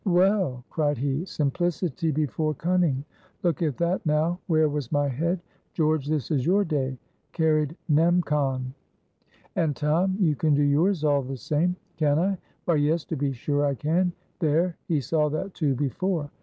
[0.07, 3.05] "Well," cried he, "simplicity before cunning;
[3.43, 4.39] look at that now.
[4.47, 5.41] Where was my head?
[5.75, 6.97] George, this is your day
[7.33, 8.23] carried nem.
[8.23, 8.73] con."
[9.55, 12.39] "And, Tom, you can do yours all the same." "Can I?
[12.65, 14.11] Why, yes, to be sure I can.
[14.39, 16.31] There, he saw that, too, before.